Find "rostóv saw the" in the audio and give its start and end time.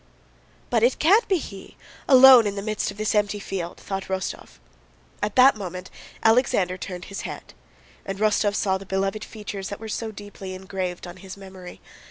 8.17-8.85